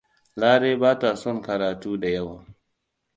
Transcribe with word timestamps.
Lare 0.39 0.77
ba 0.79 0.99
ta 0.99 1.15
son 1.15 1.41
karatu 1.41 1.97
da 1.99 2.09
yawa. 2.09 2.45